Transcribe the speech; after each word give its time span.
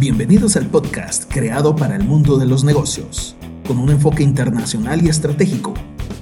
Bienvenidos 0.00 0.56
al 0.56 0.64
podcast 0.64 1.30
creado 1.30 1.76
para 1.76 1.94
el 1.94 2.04
mundo 2.04 2.38
de 2.38 2.46
los 2.46 2.64
negocios, 2.64 3.36
con 3.66 3.78
un 3.78 3.90
enfoque 3.90 4.22
internacional 4.22 5.04
y 5.04 5.10
estratégico. 5.10 5.74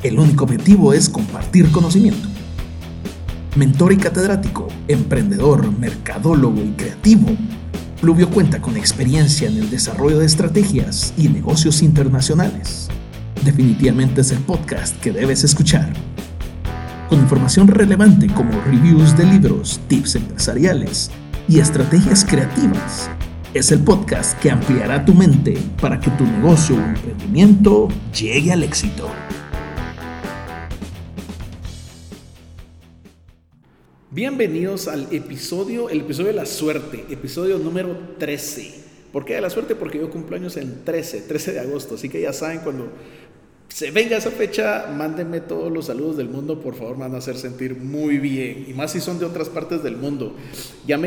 El 0.03 0.19
único 0.19 0.43
objetivo 0.43 0.93
es 0.93 1.09
compartir 1.09 1.71
conocimiento. 1.71 2.29
Mentor 3.55 3.93
y 3.93 3.99
catedrático, 3.99 4.67
emprendedor, 4.89 5.71
mercadólogo 5.79 6.61
y 6.61 6.73
creativo, 6.73 7.29
Pluvio 8.01 8.29
cuenta 8.31 8.61
con 8.61 8.77
experiencia 8.77 9.47
en 9.47 9.59
el 9.59 9.71
desarrollo 9.71 10.19
de 10.19 10.27
estrategias 10.27 11.15
y 11.17 11.29
negocios 11.29 11.81
internacionales. 11.81 12.89
Definitivamente 13.45 14.23
es 14.23 14.33
el 14.33 14.39
podcast 14.39 15.01
que 15.01 15.13
debes 15.13 15.45
escuchar. 15.45 15.93
Con 17.09 17.21
información 17.21 17.69
relevante 17.69 18.27
como 18.27 18.61
reviews 18.63 19.17
de 19.17 19.25
libros, 19.25 19.79
tips 19.87 20.17
empresariales 20.17 21.13
y 21.47 21.61
estrategias 21.61 22.25
creativas 22.25 23.09
es 23.55 23.73
el 23.73 23.83
podcast 23.83 24.39
que 24.41 24.51
ampliará 24.51 25.05
tu 25.07 25.15
mente 25.15 25.57
para 25.81 25.99
que 25.99 26.11
tu 26.13 26.25
negocio 26.25 26.77
o 26.77 26.81
emprendimiento 26.81 27.89
llegue 28.13 28.53
al 28.53 28.63
éxito. 28.63 29.09
Bienvenidos 34.11 34.87
al 34.89 35.09
episodio, 35.13 35.89
el 35.89 36.01
episodio 36.01 36.29
de 36.29 36.35
la 36.35 36.45
suerte, 36.45 37.07
episodio 37.09 37.59
número 37.59 37.97
13. 38.19 38.85
¿Por 39.13 39.25
qué 39.25 39.35
de 39.35 39.41
la 39.41 39.51
suerte? 39.51 39.75
Porque 39.75 39.99
yo 39.99 40.11
cumplo 40.11 40.37
años 40.37 40.59
en 40.59 40.85
13, 40.85 41.23
13 41.23 41.53
de 41.53 41.61
agosto, 41.61 41.95
así 41.95 42.11
que 42.11 42.21
ya 42.21 42.35
saben 42.35 42.61
cuando 42.61 42.93
se 43.69 43.91
venga 43.91 44.17
esa 44.17 44.31
fecha, 44.31 44.93
mándenme 44.95 45.41
todos 45.41 45.73
los 45.73 45.87
saludos 45.87 46.17
del 46.19 46.29
mundo, 46.29 46.61
por 46.61 46.75
favor, 46.75 46.97
me 46.97 47.05
van 47.05 47.15
a 47.15 47.19
hacer 47.19 47.37
sentir 47.37 47.77
muy 47.77 48.19
bien. 48.19 48.67
Y 48.69 48.75
más 48.75 48.93
si 48.93 49.01
son 49.01 49.19
de 49.19 49.25
otras 49.25 49.49
partes 49.49 49.83
del 49.83 49.97
mundo. 49.97 50.35
Ya 50.87 50.99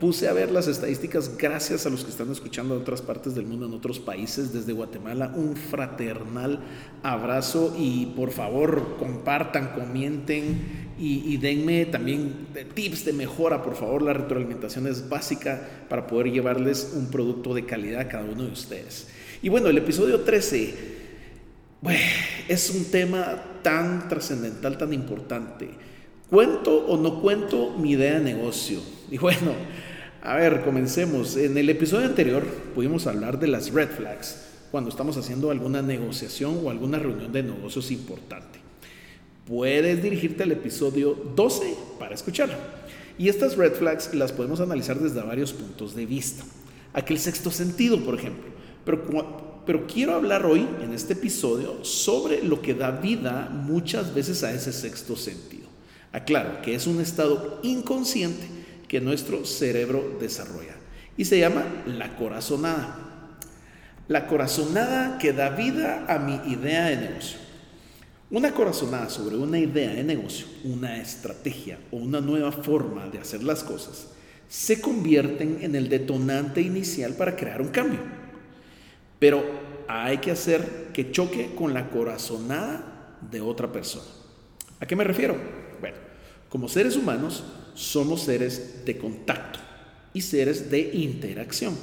puse 0.00 0.28
a 0.28 0.32
ver 0.32 0.50
las 0.50 0.68
estadísticas 0.68 1.36
gracias 1.36 1.86
a 1.86 1.90
los 1.90 2.04
que 2.04 2.10
están 2.10 2.30
escuchando 2.30 2.74
de 2.74 2.80
otras 2.80 3.02
partes 3.02 3.34
del 3.34 3.46
mundo, 3.46 3.66
en 3.66 3.74
otros 3.74 3.98
países, 4.00 4.52
desde 4.52 4.72
Guatemala. 4.72 5.32
Un 5.34 5.56
fraternal 5.56 6.60
abrazo 7.02 7.74
y 7.78 8.06
por 8.16 8.30
favor 8.30 8.96
compartan, 8.98 9.72
comenten 9.74 10.84
y, 10.98 11.36
denme 11.38 11.86
también 11.86 12.46
tips 12.74 13.04
de 13.04 13.12
mejora, 13.12 13.62
por 13.62 13.74
favor. 13.74 14.02
La 14.02 14.12
retroalimentación 14.12 14.86
es 14.86 15.08
básica 15.08 15.86
para 15.88 16.06
poder 16.06 16.32
llevarles 16.32 16.92
un 16.94 17.10
producto 17.10 17.54
de 17.54 17.66
calidad 17.66 18.00
a 18.00 18.08
cada 18.08 18.24
uno 18.24 18.44
de 18.44 18.52
ustedes. 18.52 19.08
Y 19.42 19.48
bueno, 19.48 19.68
el 19.68 19.78
episodio 19.78 20.20
13 20.20 20.94
bueno, 21.84 22.00
es 22.48 22.70
un 22.70 22.86
tema 22.86 23.60
tan 23.60 24.08
trascendental, 24.08 24.78
tan 24.78 24.94
importante. 24.94 25.68
¿Cuento 26.30 26.86
o 26.86 26.96
no 26.96 27.20
cuento 27.20 27.70
mi 27.78 27.92
idea 27.92 28.18
de 28.18 28.24
negocio? 28.24 28.80
Y 29.10 29.18
bueno, 29.18 29.52
a 30.22 30.36
ver, 30.36 30.62
comencemos. 30.62 31.36
En 31.36 31.56
el 31.56 31.68
episodio 31.68 32.06
anterior 32.06 32.44
pudimos 32.74 33.06
hablar 33.06 33.38
de 33.38 33.48
las 33.48 33.72
red 33.72 33.88
flags 33.90 34.40
cuando 34.70 34.90
estamos 34.90 35.16
haciendo 35.16 35.50
alguna 35.50 35.82
negociación 35.82 36.60
o 36.64 36.70
alguna 36.70 36.98
reunión 36.98 37.30
de 37.32 37.42
negocios 37.42 37.90
importante. 37.90 38.58
Puedes 39.46 40.02
dirigirte 40.02 40.42
al 40.42 40.52
episodio 40.52 41.16
12 41.36 41.74
para 41.98 42.14
escucharlo. 42.14 42.56
Y 43.18 43.28
estas 43.28 43.56
red 43.56 43.74
flags 43.74 44.14
las 44.14 44.32
podemos 44.32 44.60
analizar 44.60 44.98
desde 44.98 45.20
varios 45.20 45.52
puntos 45.52 45.94
de 45.94 46.06
vista. 46.06 46.42
Aquel 46.94 47.18
sexto 47.18 47.50
sentido, 47.50 48.00
por 48.02 48.14
ejemplo. 48.14 48.50
Pero 48.84 49.04
pero 49.66 49.86
quiero 49.86 50.14
hablar 50.14 50.44
hoy, 50.44 50.66
en 50.82 50.92
este 50.92 51.14
episodio, 51.14 51.84
sobre 51.84 52.42
lo 52.42 52.60
que 52.60 52.74
da 52.74 52.90
vida 52.90 53.48
muchas 53.50 54.14
veces 54.14 54.42
a 54.44 54.52
ese 54.52 54.72
sexto 54.72 55.16
sentido. 55.16 55.53
Aclaro 56.14 56.62
que 56.62 56.76
es 56.76 56.86
un 56.86 57.00
estado 57.00 57.58
inconsciente 57.64 58.46
que 58.86 59.00
nuestro 59.00 59.44
cerebro 59.44 60.16
desarrolla 60.20 60.76
y 61.16 61.24
se 61.24 61.40
llama 61.40 61.64
la 61.86 62.14
corazonada. 62.16 63.00
La 64.06 64.28
corazonada 64.28 65.18
que 65.18 65.32
da 65.32 65.50
vida 65.50 66.06
a 66.08 66.20
mi 66.20 66.36
idea 66.52 66.84
de 66.84 66.98
negocio. 66.98 67.38
Una 68.30 68.52
corazonada 68.52 69.10
sobre 69.10 69.36
una 69.36 69.58
idea 69.58 69.92
de 69.92 70.04
negocio, 70.04 70.46
una 70.62 70.98
estrategia 70.98 71.78
o 71.90 71.96
una 71.96 72.20
nueva 72.20 72.52
forma 72.52 73.08
de 73.08 73.18
hacer 73.18 73.42
las 73.42 73.64
cosas 73.64 74.08
se 74.48 74.80
convierten 74.80 75.58
en 75.62 75.74
el 75.74 75.88
detonante 75.88 76.60
inicial 76.60 77.14
para 77.14 77.34
crear 77.34 77.60
un 77.60 77.68
cambio. 77.68 77.98
Pero 79.18 79.42
hay 79.88 80.18
que 80.18 80.30
hacer 80.30 80.90
que 80.92 81.10
choque 81.10 81.56
con 81.56 81.74
la 81.74 81.90
corazonada 81.90 83.18
de 83.32 83.40
otra 83.40 83.72
persona. 83.72 84.04
¿A 84.78 84.86
qué 84.86 84.94
me 84.94 85.02
refiero? 85.02 85.63
Bueno, 85.84 85.98
como 86.48 86.66
seres 86.66 86.96
humanos 86.96 87.44
somos 87.74 88.22
seres 88.22 88.86
de 88.86 88.96
contacto 88.96 89.58
y 90.14 90.22
seres 90.22 90.70
de 90.70 90.80
interacción. 90.94 91.76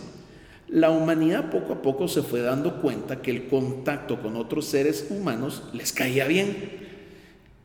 La 0.69 0.89
humanidad 0.89 1.51
poco 1.51 1.73
a 1.73 1.81
poco 1.83 2.07
se 2.07 2.23
fue 2.23 2.41
dando 2.41 2.81
cuenta 2.81 3.21
que 3.21 3.29
el 3.29 3.47
contacto 3.47 4.19
con 4.19 4.37
otros 4.37 4.65
seres 4.65 5.05
humanos 5.11 5.61
les 5.73 5.93
caía 5.93 6.25
bien. 6.25 6.79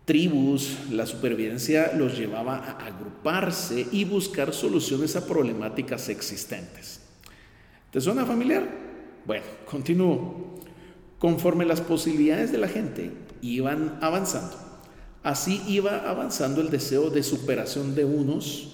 Tribus, 0.04 0.76
la 0.90 1.06
supervivencia 1.06 1.92
los 1.96 2.18
llevaba 2.18 2.58
a 2.58 2.86
agruparse 2.86 3.86
y 3.90 4.04
buscar 4.04 4.52
soluciones 4.52 5.16
a 5.16 5.26
problemáticas 5.26 6.10
existentes. 6.10 7.00
¿Te 7.90 7.98
suena 7.98 8.26
familiar? 8.26 8.68
Bueno, 9.24 9.46
continúo. 9.64 10.60
Conforme 11.18 11.64
las 11.64 11.80
posibilidades 11.80 12.52
de 12.52 12.58
la 12.58 12.68
gente 12.68 13.10
iban 13.40 13.98
avanzando, 14.02 14.65
así 15.26 15.60
iba 15.66 16.08
avanzando 16.08 16.60
el 16.60 16.70
deseo 16.70 17.10
de 17.10 17.24
superación 17.24 17.96
de 17.96 18.04
unos. 18.04 18.68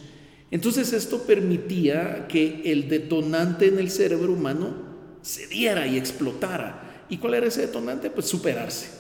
Entonces 0.51 0.93
esto 0.93 1.23
permitía 1.23 2.27
que 2.29 2.61
el 2.67 2.91
detonante 2.91 3.69
en 3.69 3.79
el 3.79 3.91
cerebro 3.91 4.35
humano 4.35 4.75
se 5.23 5.47
diera 5.47 5.87
y 5.87 5.97
explotara. 5.97 7.07
¿Y 7.09 7.17
cuál 7.17 7.35
era 7.35 7.47
ese 7.47 7.63
detonante? 7.63 8.11
Pues 8.11 8.27
superarse. 8.27 8.91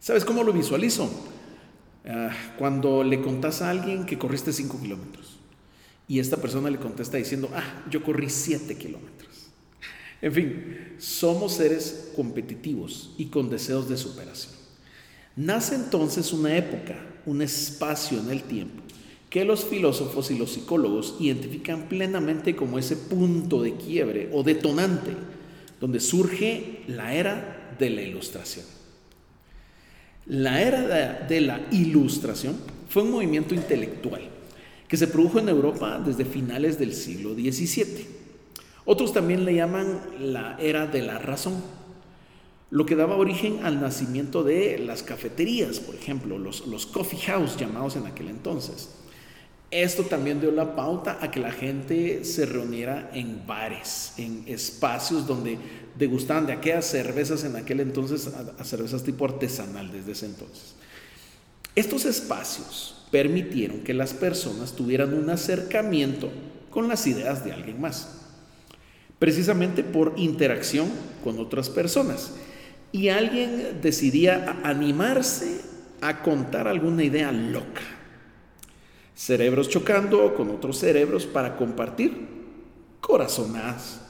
¿Sabes 0.00 0.24
cómo 0.24 0.42
lo 0.42 0.52
visualizo? 0.52 1.08
Ah, 2.04 2.32
cuando 2.58 3.04
le 3.04 3.22
contás 3.22 3.62
a 3.62 3.70
alguien 3.70 4.04
que 4.04 4.18
corriste 4.18 4.52
5 4.52 4.80
kilómetros 4.80 5.38
y 6.08 6.18
esta 6.18 6.38
persona 6.38 6.68
le 6.68 6.78
contesta 6.78 7.16
diciendo, 7.16 7.48
ah, 7.54 7.84
yo 7.88 8.02
corrí 8.02 8.28
7 8.28 8.76
kilómetros. 8.76 9.50
En 10.20 10.32
fin, 10.32 10.94
somos 10.98 11.52
seres 11.52 12.10
competitivos 12.16 13.14
y 13.18 13.26
con 13.26 13.48
deseos 13.48 13.88
de 13.88 13.96
superación. 13.96 14.58
Nace 15.38 15.76
entonces 15.76 16.32
una 16.32 16.56
época, 16.56 16.96
un 17.24 17.42
espacio 17.42 18.18
en 18.18 18.30
el 18.30 18.42
tiempo, 18.42 18.82
que 19.30 19.44
los 19.44 19.64
filósofos 19.64 20.32
y 20.32 20.36
los 20.36 20.50
psicólogos 20.52 21.14
identifican 21.20 21.88
plenamente 21.88 22.56
como 22.56 22.76
ese 22.76 22.96
punto 22.96 23.62
de 23.62 23.76
quiebre 23.76 24.30
o 24.32 24.42
detonante, 24.42 25.12
donde 25.80 26.00
surge 26.00 26.80
la 26.88 27.14
era 27.14 27.76
de 27.78 27.90
la 27.90 28.02
ilustración. 28.02 28.66
La 30.26 30.60
era 30.60 31.26
de 31.28 31.40
la 31.40 31.60
ilustración 31.70 32.56
fue 32.88 33.04
un 33.04 33.12
movimiento 33.12 33.54
intelectual 33.54 34.22
que 34.88 34.96
se 34.96 35.06
produjo 35.06 35.38
en 35.38 35.50
Europa 35.50 36.02
desde 36.04 36.24
finales 36.24 36.80
del 36.80 36.92
siglo 36.92 37.34
XVII 37.34 38.18
otros 38.90 39.12
también 39.12 39.44
le 39.44 39.54
llaman 39.54 40.00
la 40.18 40.56
era 40.58 40.86
de 40.86 41.02
la 41.02 41.18
razón, 41.18 41.62
lo 42.70 42.84
que 42.84 42.96
daba 42.96 43.16
origen 43.16 43.64
al 43.64 43.80
nacimiento 43.80 44.44
de 44.44 44.78
las 44.78 45.02
cafeterías, 45.02 45.80
por 45.80 45.94
ejemplo, 45.94 46.38
los, 46.38 46.66
los 46.66 46.86
coffee 46.86 47.18
house 47.20 47.56
llamados 47.56 47.96
en 47.96 48.06
aquel 48.06 48.28
entonces. 48.28 48.90
Esto 49.70 50.04
también 50.04 50.40
dio 50.40 50.50
la 50.50 50.76
pauta 50.76 51.18
a 51.20 51.30
que 51.30 51.40
la 51.40 51.52
gente 51.52 52.24
se 52.24 52.46
reuniera 52.46 53.10
en 53.12 53.46
bares, 53.46 54.14
en 54.16 54.44
espacios 54.46 55.26
donde 55.26 55.58
degustaban 55.96 56.46
de 56.46 56.54
aquellas 56.54 56.86
cervezas 56.86 57.44
en 57.44 57.56
aquel 57.56 57.80
entonces, 57.80 58.30
cervezas 58.64 59.02
tipo 59.02 59.24
artesanal 59.24 59.92
desde 59.92 60.12
ese 60.12 60.26
entonces. 60.26 60.74
Estos 61.74 62.06
espacios 62.06 63.06
permitieron 63.10 63.80
que 63.80 63.94
las 63.94 64.14
personas 64.14 64.72
tuvieran 64.72 65.14
un 65.14 65.28
acercamiento 65.30 66.30
con 66.70 66.88
las 66.88 67.06
ideas 67.06 67.44
de 67.44 67.52
alguien 67.52 67.80
más 67.80 68.18
precisamente 69.18 69.82
por 69.82 70.14
interacción 70.16 70.88
con 71.24 71.38
otras 71.38 71.68
personas. 71.68 72.32
Y 72.92 73.08
alguien 73.08 73.80
decidía 73.82 74.60
animarse 74.62 75.60
a 76.00 76.22
contar 76.22 76.68
alguna 76.68 77.04
idea 77.04 77.32
loca. 77.32 77.82
Cerebros 79.14 79.68
chocando 79.68 80.34
con 80.34 80.50
otros 80.50 80.78
cerebros 80.78 81.26
para 81.26 81.56
compartir 81.56 82.28
corazonadas. 83.00 84.00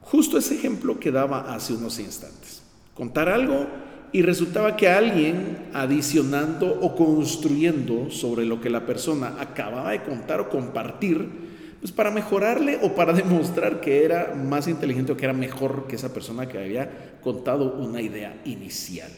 Justo 0.00 0.36
ese 0.36 0.56
ejemplo 0.56 0.98
que 0.98 1.12
daba 1.12 1.54
hace 1.54 1.72
unos 1.72 1.98
instantes. 1.98 2.62
Contar 2.94 3.28
algo 3.28 3.66
y 4.12 4.22
resultaba 4.22 4.76
que 4.76 4.88
alguien 4.88 5.70
adicionando 5.72 6.66
o 6.80 6.94
construyendo 6.94 8.10
sobre 8.10 8.44
lo 8.44 8.60
que 8.60 8.68
la 8.68 8.84
persona 8.84 9.36
acababa 9.38 9.92
de 9.92 10.02
contar 10.02 10.40
o 10.40 10.50
compartir, 10.50 11.51
pues 11.82 11.90
para 11.90 12.12
mejorarle 12.12 12.78
o 12.80 12.94
para 12.94 13.12
demostrar 13.12 13.80
que 13.80 14.04
era 14.04 14.34
más 14.36 14.68
inteligente 14.68 15.10
o 15.10 15.16
que 15.16 15.24
era 15.24 15.34
mejor 15.34 15.88
que 15.88 15.96
esa 15.96 16.14
persona 16.14 16.48
que 16.48 16.56
había 16.56 17.18
contado 17.20 17.74
una 17.74 18.00
idea 18.00 18.40
inicial. 18.44 19.10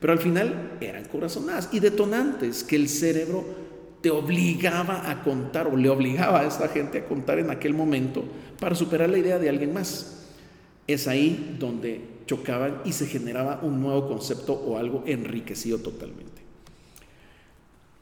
Pero 0.00 0.12
al 0.12 0.18
final 0.18 0.76
eran 0.80 1.04
corazonadas 1.04 1.68
y 1.70 1.78
detonantes 1.78 2.64
que 2.64 2.74
el 2.74 2.88
cerebro 2.88 3.44
te 4.00 4.10
obligaba 4.10 5.08
a 5.08 5.22
contar 5.22 5.68
o 5.68 5.76
le 5.76 5.88
obligaba 5.90 6.40
a 6.40 6.46
esta 6.46 6.68
gente 6.68 6.98
a 6.98 7.04
contar 7.04 7.38
en 7.38 7.50
aquel 7.50 7.72
momento 7.72 8.24
para 8.58 8.74
superar 8.74 9.08
la 9.10 9.18
idea 9.18 9.38
de 9.38 9.48
alguien 9.48 9.72
más. 9.72 10.26
Es 10.88 11.06
ahí 11.06 11.56
donde 11.60 12.00
chocaban 12.26 12.80
y 12.84 12.94
se 12.94 13.06
generaba 13.06 13.60
un 13.62 13.80
nuevo 13.80 14.08
concepto 14.08 14.54
o 14.54 14.76
algo 14.76 15.04
enriquecido 15.06 15.78
totalmente. 15.78 16.42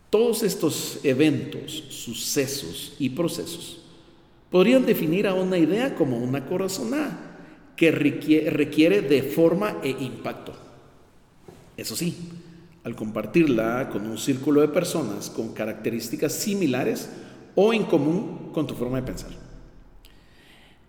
Todos 0.08 0.42
estos 0.42 1.00
eventos, 1.02 1.84
sucesos 1.90 2.96
y 2.98 3.10
procesos 3.10 3.82
podrían 4.50 4.86
definir 4.86 5.26
a 5.26 5.34
una 5.34 5.58
idea 5.58 5.94
como 5.94 6.18
una 6.18 6.46
corazonada 6.46 7.36
que 7.76 7.90
requiere 7.90 9.02
de 9.02 9.22
forma 9.22 9.78
e 9.82 9.90
impacto. 9.90 10.54
Eso 11.76 11.94
sí, 11.94 12.16
al 12.84 12.96
compartirla 12.96 13.90
con 13.90 14.06
un 14.06 14.16
círculo 14.16 14.60
de 14.60 14.68
personas 14.68 15.28
con 15.28 15.52
características 15.52 16.32
similares 16.32 17.10
o 17.54 17.74
en 17.74 17.84
común 17.84 18.50
con 18.52 18.66
tu 18.66 18.74
forma 18.74 19.00
de 19.00 19.06
pensar. 19.06 19.30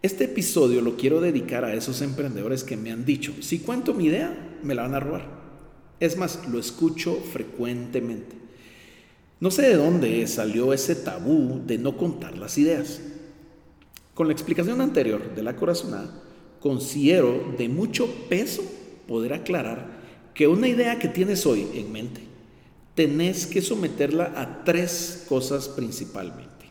Este 0.01 0.25
episodio 0.25 0.81
lo 0.81 0.95
quiero 0.95 1.19
dedicar 1.19 1.65
a 1.65 1.74
esos 1.74 2.01
emprendedores 2.01 2.63
que 2.63 2.77
me 2.77 2.92
han 2.92 3.04
dicho, 3.04 3.33
si 3.42 3.59
cuento 3.59 3.94
mi 3.94 4.06
idea, 4.06 4.59
me 4.63 4.75
la 4.75 4.83
van 4.83 4.94
a 4.94 5.00
robar. 5.00 5.25
Es 6.00 6.15
más, 6.18 6.48
lo 6.48 6.59
escucho 6.59 7.15
frecuentemente. 7.33 8.36
No 9.39 9.50
sé 9.51 9.63
de 9.63 9.75
dónde 9.75 10.25
salió 10.27 10.71
ese 10.74 10.95
tabú 10.95 11.62
de 11.65 11.77
no 11.80 11.98
contar 11.98 12.38
las 12.38 12.57
ideas. 12.57 13.01
Con 14.18 14.25
la 14.25 14.34
explicación 14.34 14.81
anterior 14.81 15.36
de 15.36 15.44
la 15.44 15.56
corazonada, 15.56 16.10
considero 16.60 17.54
de 17.56 17.69
mucho 17.69 18.12
peso 18.28 18.64
poder 19.08 19.31
aclarar 19.31 19.92
que 20.34 20.48
una 20.48 20.68
idea 20.68 20.98
que 20.98 21.08
tienes 21.08 21.46
hoy 21.46 21.68
en 21.75 21.92
mente, 21.92 22.22
tenés 22.96 23.46
que 23.46 23.62
someterla 23.62 24.34
a 24.36 24.64
tres 24.64 25.24
cosas 25.30 25.69
principalmente. 25.69 26.66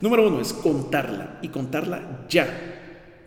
Número 0.00 0.28
uno 0.28 0.40
es 0.40 0.54
contarla 0.54 1.40
y 1.42 1.48
contarla 1.48 2.24
ya, 2.30 2.48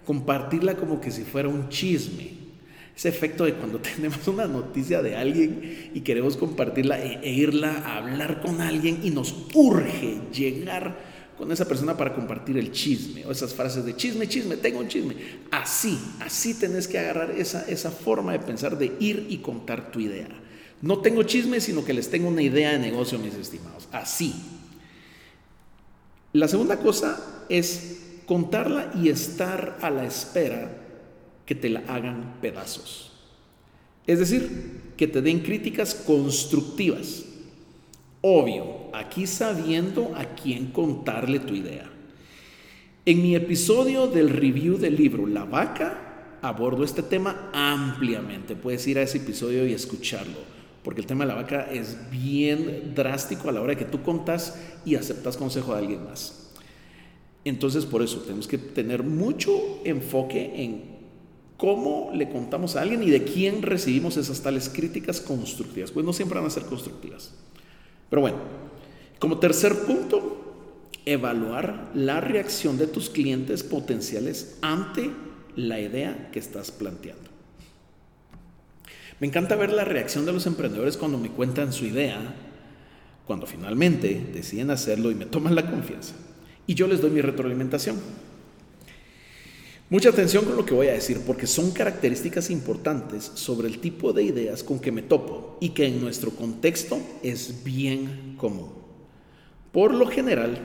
compartirla 0.08 0.76
como 0.76 1.00
que 1.00 1.12
si 1.12 1.22
fuera 1.24 1.50
un 1.50 1.70
chisme. 1.70 2.32
Ese 2.98 3.10
efecto 3.10 3.46
de 3.46 3.54
cuando 3.54 3.78
tenemos 3.96 4.28
una 4.28 4.48
noticia 4.48 5.04
de 5.04 5.16
alguien 5.16 5.92
y 5.94 6.02
queremos 6.02 6.36
compartirla 6.36 7.00
e, 7.00 7.20
e 7.22 7.32
irla 7.32 7.74
a 7.86 7.98
hablar 7.98 8.42
con 8.42 8.60
alguien 8.60 9.02
y 9.04 9.12
nos 9.12 9.36
urge 9.54 10.18
llegar 10.34 11.13
con 11.38 11.52
esa 11.52 11.68
persona 11.68 11.96
para 11.98 12.14
compartir 12.14 12.58
el 12.58 12.72
chisme 12.72 13.26
o 13.26 13.32
esas 13.32 13.54
frases 13.54 13.86
de 13.86 13.96
chisme, 13.96 14.28
chisme, 14.28 14.58
tengo 14.58 14.80
un 14.80 14.88
chisme. 14.88 15.16
Así, 15.52 15.98
así 16.20 16.54
tenés 16.54 16.88
que 16.88 17.00
agarrar 17.00 17.32
esa, 17.32 17.66
esa 17.68 17.92
forma 17.92 18.32
de 18.32 18.40
pensar 18.40 18.78
de 18.78 18.94
ir 19.00 19.28
y 19.30 19.38
contar 19.40 19.92
tu 19.92 20.00
idea. 20.00 20.30
No 20.82 21.00
tengo 21.00 21.24
chisme, 21.24 21.62
sino 21.62 21.84
que 21.84 21.94
les 21.94 22.10
tengo 22.10 22.28
una 22.28 22.42
idea 22.42 22.72
de 22.72 22.80
negocio, 22.80 23.18
mis 23.20 23.36
estimados. 23.36 23.88
Así. 23.92 24.34
La 26.34 26.48
segunda 26.48 26.80
cosa 26.80 27.46
es 27.50 28.00
contarla 28.26 28.92
y 29.02 29.10
estar 29.10 29.78
a 29.82 29.90
la 29.90 30.06
espera 30.06 30.72
que 31.46 31.56
te 31.56 31.70
la 31.70 31.82
hagan 31.88 32.36
pedazos. 32.42 33.12
Es 34.06 34.20
decir, 34.20 34.82
que 34.98 35.08
te 35.08 35.22
den 35.22 35.40
críticas 35.40 35.96
constructivas 35.96 37.24
Obvio, 38.26 38.64
aquí 38.94 39.28
sabiendo 39.28 40.14
a 40.16 40.26
quién 40.26 40.68
contarle 40.68 41.40
tu 41.40 41.54
idea. 41.54 41.90
En 43.06 43.22
mi 43.22 43.36
episodio 43.36 44.08
del 44.08 44.30
review 44.30 44.78
del 44.78 44.96
libro 44.96 45.28
La 45.28 45.44
vaca, 45.44 46.38
abordo 46.42 46.84
este 46.84 47.04
tema 47.04 47.50
ampliamente. 47.52 48.56
Puedes 48.56 48.88
ir 48.88 48.98
a 48.98 49.02
ese 49.02 49.18
episodio 49.18 49.68
y 49.68 49.74
escucharlo, 49.74 50.40
porque 50.84 51.02
el 51.02 51.08
tema 51.08 51.26
de 51.26 51.30
la 51.30 51.36
vaca 51.36 51.70
es 51.72 51.98
bien 52.12 52.94
drástico 52.96 53.50
a 53.50 53.52
la 53.52 53.62
hora 53.62 53.76
que 53.76 53.86
tú 53.86 54.02
contas 54.02 54.58
y 54.86 54.96
aceptas 54.96 55.36
consejo 55.36 55.74
de 55.74 55.80
alguien 55.80 56.04
más. 56.06 56.52
Entonces, 57.46 57.86
por 57.86 58.02
eso 58.02 58.20
tenemos 58.20 58.48
que 58.48 58.58
tener 58.58 59.04
mucho 59.04 59.52
enfoque 59.84 60.64
en 60.64 60.94
cómo 61.58 62.12
le 62.14 62.30
contamos 62.30 62.76
a 62.76 62.82
alguien 62.82 63.04
y 63.04 63.10
de 63.10 63.24
quién 63.24 63.62
recibimos 63.62 64.16
esas 64.16 64.42
tales 64.42 64.70
críticas 64.70 65.20
constructivas. 65.20 65.92
Pues 65.92 66.06
no 66.06 66.14
siempre 66.14 66.40
van 66.40 66.48
a 66.48 66.50
ser 66.50 66.64
constructivas. 66.64 67.34
Pero 68.10 68.22
bueno, 68.22 68.38
como 69.24 69.40
tercer 69.40 69.86
punto, 69.86 70.90
evaluar 71.06 71.92
la 71.96 72.20
reacción 72.20 72.78
de 72.78 72.88
tus 72.88 73.10
clientes 73.10 73.64
potenciales 73.64 74.58
ante 74.62 75.12
la 75.56 75.80
idea 75.80 76.30
que 76.34 76.40
estás 76.40 76.72
planteando. 76.72 77.30
Me 79.22 79.28
encanta 79.28 79.56
ver 79.56 79.72
la 79.72 79.86
reacción 79.86 80.26
de 80.26 80.34
los 80.34 80.46
emprendedores 80.46 80.98
cuando 80.98 81.18
me 81.18 81.30
cuentan 81.30 81.72
su 81.72 81.86
idea, 81.86 82.36
cuando 83.26 83.46
finalmente 83.46 84.30
deciden 84.34 84.72
hacerlo 84.72 85.10
y 85.10 85.16
me 85.16 85.26
toman 85.26 85.56
la 85.56 85.72
confianza. 85.72 86.16
Y 86.68 86.74
yo 86.74 86.86
les 86.86 87.00
doy 87.00 87.12
mi 87.12 87.22
retroalimentación. 87.22 88.02
Mucha 89.90 90.10
atención 90.10 90.44
con 90.44 90.58
lo 90.58 90.66
que 90.66 90.74
voy 90.74 90.88
a 90.88 90.94
decir 90.96 91.22
porque 91.26 91.48
son 91.48 91.72
características 91.72 92.50
importantes 92.50 93.32
sobre 93.36 93.70
el 93.70 93.80
tipo 93.80 94.12
de 94.12 94.24
ideas 94.24 94.64
con 94.64 94.80
que 94.80 94.92
me 94.92 95.02
topo 95.02 95.58
y 95.62 95.70
que 95.70 95.88
en 95.88 96.02
nuestro 96.02 96.32
contexto 96.32 97.00
es 97.24 97.64
bien 97.64 98.36
común. 98.38 98.83
Por 99.74 99.96
lo 99.96 100.06
general, 100.06 100.60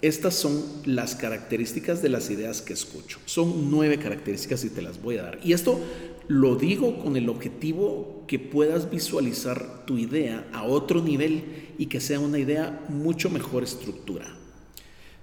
estas 0.00 0.34
son 0.34 0.62
las 0.84 1.16
características 1.16 2.00
de 2.02 2.08
las 2.08 2.30
ideas 2.30 2.62
que 2.62 2.72
escucho. 2.72 3.18
Son 3.26 3.68
nueve 3.68 3.98
características 3.98 4.64
y 4.64 4.70
te 4.70 4.80
las 4.80 5.02
voy 5.02 5.18
a 5.18 5.24
dar. 5.24 5.40
Y 5.42 5.54
esto 5.54 5.80
lo 6.28 6.54
digo 6.54 7.00
con 7.02 7.16
el 7.16 7.28
objetivo 7.28 8.22
que 8.28 8.38
puedas 8.38 8.90
visualizar 8.90 9.84
tu 9.86 9.98
idea 9.98 10.46
a 10.52 10.62
otro 10.62 11.02
nivel 11.02 11.72
y 11.78 11.86
que 11.86 12.00
sea 12.00 12.20
una 12.20 12.38
idea 12.38 12.84
mucho 12.88 13.28
mejor 13.28 13.64
estructura. 13.64 14.26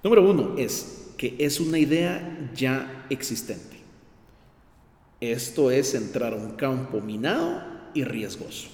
Número 0.03 0.29
uno 0.29 0.55
es 0.57 1.13
que 1.15 1.35
es 1.39 1.61
una 1.61 1.79
idea 1.79 2.51
ya 2.53 3.05
existente. 3.09 3.77
Esto 5.21 5.71
es 5.71 5.93
entrar 5.95 6.33
a 6.33 6.37
un 6.37 6.51
campo 6.57 6.99
minado 6.99 7.63
y 7.93 8.03
riesgoso. 8.03 8.67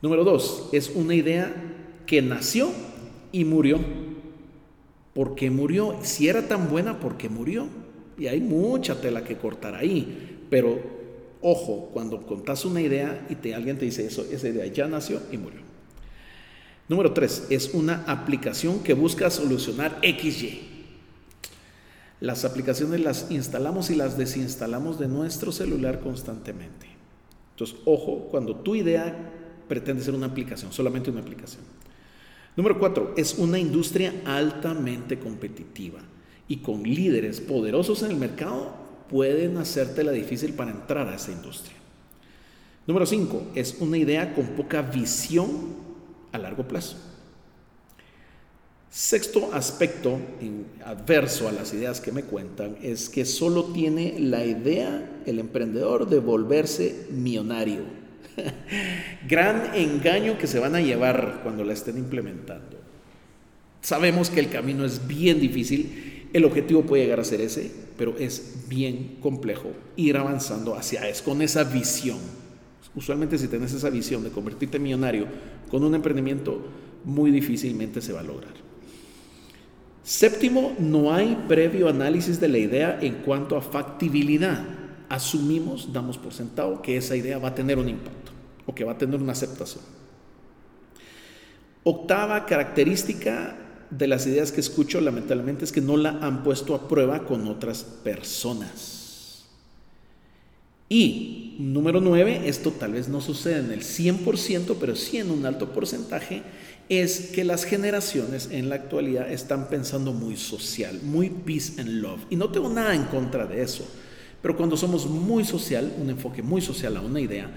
Número 0.00 0.24
dos, 0.24 0.68
es 0.72 0.90
una 0.92 1.14
idea 1.14 1.54
que 2.06 2.22
nació 2.22 2.70
y 3.32 3.44
murió. 3.44 3.80
¿Por 5.14 5.34
qué 5.34 5.50
murió? 5.50 5.96
Si 6.02 6.28
era 6.28 6.48
tan 6.48 6.70
buena, 6.70 6.98
¿por 7.00 7.16
qué 7.16 7.28
murió? 7.28 7.68
Y 8.18 8.26
hay 8.26 8.40
mucha 8.40 9.00
tela 9.00 9.24
que 9.24 9.36
cortar 9.36 9.74
ahí. 9.74 10.46
Pero 10.48 10.80
ojo, 11.42 11.90
cuando 11.92 12.22
contás 12.22 12.64
una 12.64 12.80
idea 12.80 13.26
y 13.28 13.34
te, 13.34 13.54
alguien 13.54 13.78
te 13.78 13.84
dice 13.84 14.06
eso, 14.06 14.24
esa 14.30 14.48
idea 14.48 14.66
ya 14.66 14.86
nació 14.86 15.20
y 15.30 15.36
murió. 15.36 15.60
Número 16.88 17.12
tres, 17.12 17.46
es 17.50 17.74
una 17.74 18.04
aplicación 18.06 18.80
que 18.80 18.94
busca 18.94 19.30
solucionar 19.30 19.98
XY. 20.02 20.68
Las 22.20 22.44
aplicaciones 22.44 23.00
las 23.00 23.30
instalamos 23.30 23.90
y 23.90 23.96
las 23.96 24.16
desinstalamos 24.16 24.98
de 24.98 25.08
nuestro 25.08 25.50
celular 25.52 26.00
constantemente. 26.00 26.86
Entonces, 27.50 27.76
ojo, 27.84 28.28
cuando 28.30 28.56
tu 28.56 28.76
idea 28.76 29.14
pretende 29.68 30.02
ser 30.02 30.14
una 30.14 30.26
aplicación, 30.26 30.72
solamente 30.72 31.10
una 31.10 31.20
aplicación. 31.20 31.62
Número 32.56 32.78
cuatro, 32.78 33.14
es 33.16 33.38
una 33.38 33.58
industria 33.58 34.12
altamente 34.24 35.18
competitiva 35.18 36.00
y 36.48 36.58
con 36.58 36.82
líderes 36.82 37.40
poderosos 37.40 38.02
en 38.02 38.10
el 38.10 38.16
mercado 38.16 38.74
pueden 39.08 39.56
hacértela 39.56 40.12
difícil 40.12 40.52
para 40.52 40.70
entrar 40.70 41.08
a 41.08 41.16
esa 41.16 41.32
industria. 41.32 41.76
Número 42.86 43.06
cinco, 43.06 43.44
es 43.54 43.76
una 43.80 43.96
idea 43.96 44.34
con 44.34 44.48
poca 44.48 44.82
visión 44.82 45.48
a 46.32 46.38
largo 46.38 46.66
plazo. 46.66 46.96
Sexto 48.90 49.50
aspecto 49.54 50.18
adverso 50.84 51.48
a 51.48 51.52
las 51.52 51.72
ideas 51.72 52.02
que 52.02 52.12
me 52.12 52.24
cuentan 52.24 52.76
es 52.82 53.08
que 53.08 53.24
solo 53.24 53.64
tiene 53.72 54.16
la 54.18 54.44
idea 54.44 55.22
el 55.24 55.38
emprendedor 55.38 56.10
de 56.10 56.18
volverse 56.18 57.06
millonario. 57.10 58.01
Gran 59.28 59.74
engaño 59.74 60.38
que 60.38 60.46
se 60.46 60.58
van 60.58 60.74
a 60.74 60.80
llevar 60.80 61.40
cuando 61.42 61.64
la 61.64 61.72
estén 61.72 61.98
implementando. 61.98 62.78
Sabemos 63.80 64.30
que 64.30 64.40
el 64.40 64.48
camino 64.48 64.84
es 64.84 65.06
bien 65.06 65.40
difícil, 65.40 66.28
el 66.32 66.44
objetivo 66.44 66.82
puede 66.82 67.02
llegar 67.02 67.20
a 67.20 67.24
ser 67.24 67.40
ese, 67.40 67.70
pero 67.98 68.16
es 68.18 68.64
bien 68.68 69.18
complejo 69.20 69.72
ir 69.96 70.16
avanzando 70.16 70.76
hacia 70.76 71.08
eso, 71.08 71.24
con 71.24 71.42
esa 71.42 71.64
visión. 71.64 72.18
Usualmente 72.94 73.38
si 73.38 73.48
tienes 73.48 73.72
esa 73.72 73.90
visión 73.90 74.22
de 74.22 74.30
convertirte 74.30 74.76
en 74.76 74.82
millonario 74.82 75.26
con 75.70 75.84
un 75.84 75.94
emprendimiento, 75.94 76.64
muy 77.04 77.30
difícilmente 77.30 78.00
se 78.00 78.12
va 78.12 78.20
a 78.20 78.24
lograr. 78.24 78.52
Séptimo, 80.02 80.74
no 80.78 81.14
hay 81.14 81.44
previo 81.48 81.88
análisis 81.88 82.40
de 82.40 82.48
la 82.48 82.58
idea 82.58 82.98
en 83.00 83.14
cuanto 83.16 83.56
a 83.56 83.62
factibilidad. 83.62 84.64
Asumimos, 85.12 85.92
damos 85.92 86.16
por 86.16 86.32
sentado 86.32 86.80
que 86.80 86.96
esa 86.96 87.14
idea 87.14 87.38
va 87.38 87.48
a 87.48 87.54
tener 87.54 87.78
un 87.78 87.86
impacto 87.86 88.32
o 88.64 88.74
que 88.74 88.82
va 88.82 88.92
a 88.92 88.96
tener 88.98 89.20
una 89.20 89.32
aceptación. 89.32 89.84
Octava 91.84 92.46
característica 92.46 93.58
de 93.90 94.06
las 94.06 94.26
ideas 94.26 94.52
que 94.52 94.60
escucho 94.60 95.02
lamentablemente 95.02 95.66
es 95.66 95.72
que 95.72 95.82
no 95.82 95.98
la 95.98 96.12
han 96.22 96.42
puesto 96.42 96.74
a 96.74 96.88
prueba 96.88 97.26
con 97.26 97.46
otras 97.46 97.84
personas. 97.84 99.44
Y 100.88 101.56
número 101.58 102.00
9, 102.00 102.48
esto 102.48 102.70
tal 102.70 102.92
vez 102.92 103.08
no 103.08 103.20
sucede 103.20 103.58
en 103.58 103.70
el 103.70 103.80
100%, 103.80 104.76
pero 104.80 104.96
sí 104.96 105.18
en 105.18 105.30
un 105.30 105.44
alto 105.44 105.74
porcentaje, 105.74 106.42
es 106.88 107.32
que 107.34 107.44
las 107.44 107.64
generaciones 107.64 108.48
en 108.50 108.70
la 108.70 108.76
actualidad 108.76 109.30
están 109.30 109.68
pensando 109.68 110.14
muy 110.14 110.38
social, 110.38 111.00
muy 111.02 111.28
peace 111.28 111.78
and 111.78 112.00
love. 112.00 112.20
Y 112.30 112.36
no 112.36 112.48
tengo 112.48 112.70
nada 112.70 112.94
en 112.94 113.04
contra 113.04 113.46
de 113.46 113.60
eso, 113.60 113.86
pero 114.42 114.56
cuando 114.56 114.76
somos 114.76 115.06
muy 115.06 115.44
social, 115.44 115.94
un 115.98 116.10
enfoque 116.10 116.42
muy 116.42 116.60
social 116.60 116.96
a 116.96 117.00
una 117.00 117.20
idea, 117.20 117.48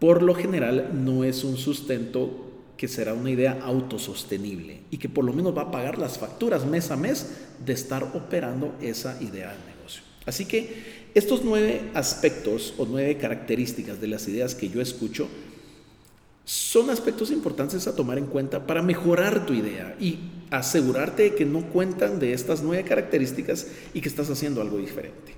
por 0.00 0.22
lo 0.22 0.34
general 0.34 0.90
no 0.92 1.24
es 1.24 1.44
un 1.44 1.56
sustento 1.56 2.48
que 2.76 2.88
será 2.88 3.14
una 3.14 3.30
idea 3.30 3.58
autosostenible 3.62 4.80
y 4.90 4.98
que 4.98 5.08
por 5.08 5.24
lo 5.24 5.32
menos 5.32 5.56
va 5.56 5.62
a 5.62 5.70
pagar 5.70 5.98
las 5.98 6.18
facturas 6.18 6.66
mes 6.66 6.90
a 6.90 6.96
mes 6.96 7.26
de 7.64 7.72
estar 7.72 8.02
operando 8.14 8.74
esa 8.80 9.20
idea 9.20 9.50
de 9.50 9.74
negocio. 9.74 10.02
Así 10.26 10.44
que 10.44 11.08
estos 11.14 11.42
nueve 11.44 11.90
aspectos 11.94 12.74
o 12.78 12.86
nueve 12.86 13.16
características 13.16 14.00
de 14.00 14.08
las 14.08 14.28
ideas 14.28 14.54
que 14.54 14.68
yo 14.68 14.80
escucho 14.80 15.28
son 16.44 16.90
aspectos 16.90 17.30
importantes 17.30 17.86
a 17.86 17.96
tomar 17.96 18.18
en 18.18 18.26
cuenta 18.26 18.66
para 18.66 18.82
mejorar 18.82 19.44
tu 19.44 19.52
idea 19.52 19.96
y 20.00 20.18
asegurarte 20.50 21.24
de 21.24 21.34
que 21.34 21.44
no 21.44 21.62
cuentan 21.70 22.18
de 22.18 22.32
estas 22.32 22.62
nueve 22.62 22.84
características 22.84 23.66
y 23.92 24.00
que 24.00 24.08
estás 24.08 24.30
haciendo 24.30 24.62
algo 24.62 24.78
diferente. 24.78 25.37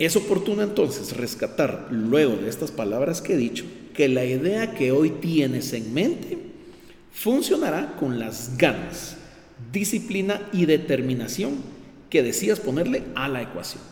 Es 0.00 0.16
oportuno 0.16 0.62
entonces 0.62 1.14
rescatar, 1.14 1.88
luego 1.90 2.36
de 2.36 2.48
estas 2.48 2.70
palabras 2.70 3.20
que 3.20 3.34
he 3.34 3.36
dicho, 3.36 3.66
que 3.92 4.08
la 4.08 4.24
idea 4.24 4.74
que 4.74 4.92
hoy 4.92 5.10
tienes 5.10 5.74
en 5.74 5.92
mente 5.92 6.38
funcionará 7.12 7.96
con 7.96 8.18
las 8.18 8.56
ganas, 8.56 9.18
disciplina 9.70 10.48
y 10.54 10.64
determinación 10.64 11.58
que 12.08 12.22
decías 12.22 12.60
ponerle 12.60 13.02
a 13.14 13.28
la 13.28 13.42
ecuación. 13.42 13.82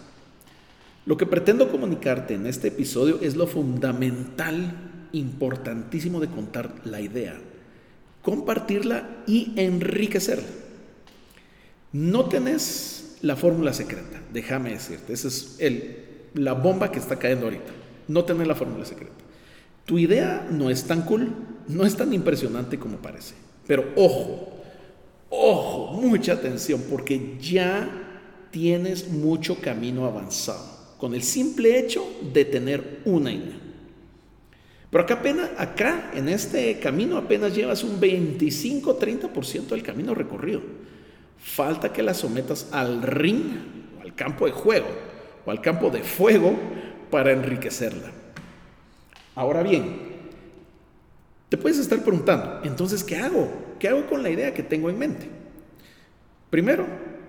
Lo 1.04 1.18
que 1.18 1.26
pretendo 1.26 1.70
comunicarte 1.70 2.32
en 2.32 2.46
este 2.46 2.68
episodio 2.68 3.20
es 3.20 3.36
lo 3.36 3.46
fundamental, 3.46 5.08
importantísimo 5.12 6.20
de 6.20 6.28
contar 6.28 6.74
la 6.84 7.02
idea, 7.02 7.38
compartirla 8.22 9.24
y 9.26 9.52
enriquecerla. 9.56 10.48
No 11.92 12.24
tenés 12.30 13.07
la 13.22 13.36
fórmula 13.36 13.72
secreta, 13.72 14.20
déjame 14.32 14.70
decirte, 14.70 15.12
esa 15.12 15.28
es 15.28 15.56
el, 15.58 15.96
la 16.34 16.52
bomba 16.54 16.90
que 16.92 16.98
está 16.98 17.18
cayendo 17.18 17.46
ahorita. 17.46 17.72
No 18.08 18.24
tenés 18.24 18.46
la 18.46 18.54
fórmula 18.54 18.84
secreta. 18.84 19.12
Tu 19.84 19.98
idea 19.98 20.46
no 20.50 20.70
es 20.70 20.84
tan 20.84 21.02
cool, 21.02 21.32
no 21.68 21.84
es 21.84 21.96
tan 21.96 22.12
impresionante 22.12 22.78
como 22.78 22.98
parece. 22.98 23.34
Pero 23.66 23.92
ojo, 23.96 24.60
ojo, 25.30 26.00
mucha 26.00 26.34
atención, 26.34 26.82
porque 26.88 27.36
ya 27.40 27.88
tienes 28.50 29.08
mucho 29.08 29.60
camino 29.60 30.06
avanzado 30.06 30.78
con 30.98 31.14
el 31.14 31.22
simple 31.22 31.78
hecho 31.78 32.04
de 32.32 32.44
tener 32.44 33.00
una 33.04 33.32
idea. 33.32 33.56
Pero 34.90 35.04
acá 35.04 35.14
apenas, 35.14 35.50
acá 35.58 36.10
en 36.14 36.28
este 36.28 36.78
camino 36.80 37.16
apenas 37.16 37.54
llevas 37.54 37.84
un 37.84 38.00
25-30% 38.00 39.68
del 39.68 39.82
camino 39.82 40.14
recorrido. 40.14 40.62
Falta 41.38 41.92
que 41.92 42.02
la 42.02 42.14
sometas 42.14 42.68
al 42.72 43.02
ring, 43.02 43.42
o 43.98 44.02
al 44.02 44.14
campo 44.14 44.46
de 44.46 44.52
juego, 44.52 44.88
o 45.44 45.50
al 45.50 45.60
campo 45.60 45.90
de 45.90 46.02
fuego 46.02 46.54
para 47.10 47.32
enriquecerla. 47.32 48.10
Ahora 49.34 49.62
bien, 49.62 50.08
te 51.48 51.56
puedes 51.56 51.78
estar 51.78 52.02
preguntando, 52.02 52.60
entonces, 52.64 53.02
¿qué 53.04 53.16
hago? 53.16 53.48
¿Qué 53.78 53.88
hago 53.88 54.06
con 54.06 54.22
la 54.22 54.30
idea 54.30 54.52
que 54.52 54.62
tengo 54.62 54.90
en 54.90 54.98
mente? 54.98 55.28
Primero, 56.50 56.86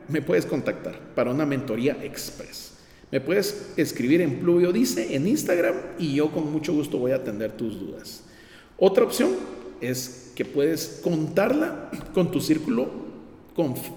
me 0.07 0.21
puedes 0.21 0.45
contactar 0.45 0.97
para 1.13 1.31
una 1.31 1.45
mentoría 1.45 1.97
express. 2.03 2.73
Me 3.11 3.21
puedes 3.21 3.73
escribir 3.77 4.21
en 4.21 4.39
Pluvio 4.39 4.71
Dice 4.71 5.15
en 5.15 5.27
Instagram 5.27 5.75
y 5.97 6.15
yo 6.15 6.31
con 6.31 6.51
mucho 6.51 6.73
gusto 6.73 6.97
voy 6.97 7.11
a 7.11 7.17
atender 7.17 7.53
tus 7.53 7.79
dudas. 7.79 8.23
Otra 8.77 9.03
opción 9.03 9.31
es 9.81 10.31
que 10.35 10.45
puedes 10.45 10.99
contarla 11.03 11.89
con 12.13 12.31
tu 12.31 12.39
círculo 12.39 13.08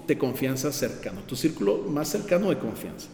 de 0.07 0.17
confianza 0.17 0.71
cercano, 0.71 1.21
tu 1.21 1.35
círculo 1.35 1.77
más 1.89 2.09
cercano 2.09 2.49
de 2.49 2.57
confianza. 2.57 3.07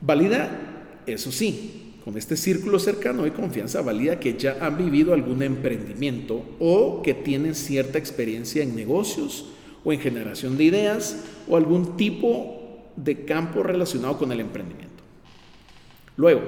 Valida, 0.00 1.02
eso 1.06 1.32
sí, 1.32 1.94
con 2.04 2.16
este 2.16 2.36
círculo 2.36 2.78
cercano 2.78 3.24
de 3.24 3.32
confianza 3.32 3.82
valida 3.82 4.20
que 4.20 4.36
ya 4.36 4.58
han 4.60 4.78
vivido 4.78 5.12
algún 5.12 5.42
emprendimiento 5.42 6.44
o 6.60 7.02
que 7.02 7.14
tienen 7.14 7.54
cierta 7.54 7.98
experiencia 7.98 8.62
en 8.62 8.76
negocios 8.76 9.46
o 9.84 9.92
en 9.92 10.00
generación 10.00 10.56
de 10.56 10.64
ideas 10.64 11.24
o 11.48 11.56
algún 11.56 11.96
tipo 11.96 12.84
de 12.96 13.24
campo 13.24 13.62
relacionado 13.62 14.18
con 14.18 14.30
el 14.30 14.40
emprendimiento. 14.40 15.02
Luego, 16.16 16.42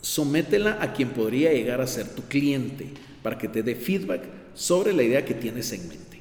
sométela 0.00 0.78
a 0.80 0.92
quien 0.92 1.10
podría 1.10 1.52
llegar 1.52 1.80
a 1.80 1.86
ser 1.86 2.08
tu 2.08 2.22
cliente 2.22 2.88
para 3.22 3.38
que 3.38 3.48
te 3.48 3.62
dé 3.62 3.74
feedback 3.74 4.22
sobre 4.54 4.92
la 4.92 5.02
idea 5.02 5.24
que 5.24 5.34
tienes 5.34 5.72
en 5.72 5.88
mente. 5.88 6.20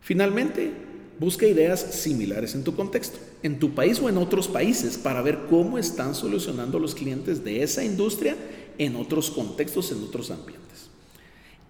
Finalmente, 0.00 0.70
Busca 1.18 1.46
ideas 1.46 1.80
similares 1.80 2.54
en 2.54 2.64
tu 2.64 2.74
contexto, 2.74 3.18
en 3.42 3.58
tu 3.58 3.74
país 3.74 4.00
o 4.00 4.08
en 4.08 4.16
otros 4.16 4.48
países, 4.48 4.98
para 4.98 5.22
ver 5.22 5.40
cómo 5.48 5.78
están 5.78 6.14
solucionando 6.14 6.78
los 6.78 6.94
clientes 6.94 7.44
de 7.44 7.62
esa 7.62 7.84
industria 7.84 8.36
en 8.78 8.96
otros 8.96 9.30
contextos, 9.30 9.92
en 9.92 10.02
otros 10.02 10.30
ambientes. 10.30 10.88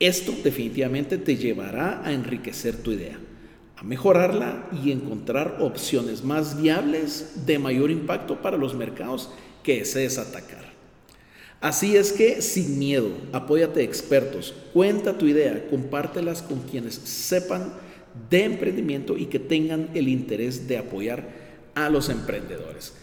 Esto 0.00 0.34
definitivamente 0.42 1.18
te 1.18 1.36
llevará 1.36 2.02
a 2.04 2.12
enriquecer 2.12 2.76
tu 2.76 2.92
idea, 2.92 3.18
a 3.76 3.82
mejorarla 3.82 4.68
y 4.82 4.90
encontrar 4.90 5.58
opciones 5.60 6.24
más 6.24 6.60
viables 6.60 7.46
de 7.46 7.58
mayor 7.58 7.90
impacto 7.90 8.40
para 8.40 8.56
los 8.56 8.74
mercados 8.74 9.30
que 9.62 9.78
desees 9.78 10.18
atacar. 10.18 10.64
Así 11.60 11.96
es 11.96 12.12
que 12.12 12.42
sin 12.42 12.78
miedo, 12.78 13.10
apóyate 13.32 13.82
expertos, 13.82 14.54
cuenta 14.72 15.16
tu 15.16 15.26
idea, 15.26 15.66
compártelas 15.70 16.42
con 16.42 16.60
quienes 16.60 16.94
sepan 16.94 17.72
de 18.30 18.44
emprendimiento 18.44 19.16
y 19.16 19.26
que 19.26 19.38
tengan 19.38 19.90
el 19.94 20.08
interés 20.08 20.68
de 20.68 20.78
apoyar 20.78 21.28
a 21.74 21.90
los 21.90 22.08
emprendedores. 22.08 22.94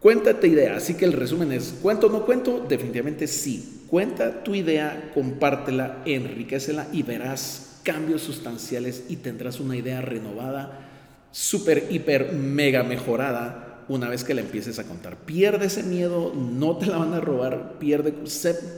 Cuéntate 0.00 0.48
idea, 0.48 0.76
así 0.76 0.94
que 0.94 1.06
el 1.06 1.14
resumen 1.14 1.50
es, 1.52 1.76
¿cuento 1.80 2.08
o 2.08 2.10
no 2.10 2.26
cuento? 2.26 2.64
Definitivamente 2.68 3.26
sí. 3.26 3.84
Cuenta 3.88 4.44
tu 4.44 4.54
idea, 4.54 5.10
compártela, 5.14 6.02
enriquecela 6.04 6.88
y 6.92 7.02
verás 7.02 7.80
cambios 7.82 8.22
sustanciales 8.22 9.04
y 9.08 9.16
tendrás 9.16 9.60
una 9.60 9.76
idea 9.76 10.00
renovada, 10.00 10.90
súper, 11.30 11.86
hiper, 11.90 12.32
mega 12.32 12.82
mejorada 12.82 13.84
una 13.88 14.08
vez 14.08 14.24
que 14.24 14.34
la 14.34 14.40
empieces 14.40 14.78
a 14.78 14.84
contar. 14.84 15.16
Pierde 15.16 15.66
ese 15.66 15.82
miedo, 15.82 16.34
no 16.34 16.76
te 16.76 16.86
la 16.86 16.98
van 16.98 17.14
a 17.14 17.20
robar, 17.20 17.78
pierde, 17.78 18.14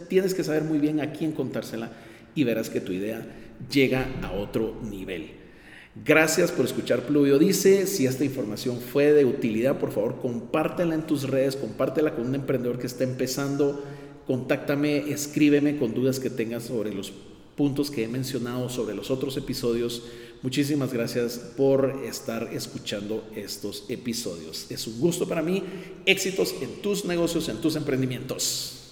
tienes 0.09 0.35
que 0.35 0.45
saber 0.45 0.63
muy 0.63 0.79
bien 0.79 1.01
a 1.01 1.13
quién 1.13 1.33
contársela 1.33 1.91
y 2.35 2.45
verás 2.45 2.71
que 2.71 2.81
tu 2.81 2.93
idea 2.93 3.27
llega 3.71 4.07
a 4.23 4.33
otro 4.33 4.77
nivel. 4.83 5.46
Gracias 6.05 6.53
por 6.53 6.67
escuchar 6.67 7.07
Pluvio 7.07 7.39
Dice. 7.39 7.87
Si 7.87 8.07
esta 8.07 8.25
información 8.25 8.81
fue 8.81 9.13
de 9.13 9.25
utilidad, 9.25 9.79
por 9.79 9.93
favor, 9.93 10.21
compártela 10.21 10.95
en 10.95 11.07
tus 11.07 11.23
redes, 11.23 11.57
compártela 11.57 12.15
con 12.15 12.27
un 12.27 12.35
emprendedor 12.35 12.79
que 12.79 12.87
está 12.87 13.05
empezando. 13.05 13.83
Contáctame, 14.27 15.11
escríbeme 15.11 15.79
con 15.79 15.95
dudas 15.95 16.21
que 16.21 16.29
tengas 16.29 16.65
sobre 16.65 16.93
los 16.93 17.13
puntos 17.57 17.91
que 17.91 18.05
he 18.05 18.09
mencionado, 18.09 18.69
sobre 18.69 18.95
los 18.95 19.11
otros 19.11 19.37
episodios. 19.39 20.03
Muchísimas 20.43 20.93
gracias 20.93 21.39
por 21.57 22.03
estar 22.05 22.51
escuchando 22.53 23.25
estos 23.35 23.87
episodios. 23.89 24.67
Es 24.71 24.87
un 24.87 25.01
gusto 25.01 25.27
para 25.27 25.43
mí. 25.43 25.63
Éxitos 26.05 26.55
en 26.61 26.83
tus 26.83 27.07
negocios, 27.07 27.49
en 27.49 27.57
tus 27.57 27.75
emprendimientos. 27.75 28.86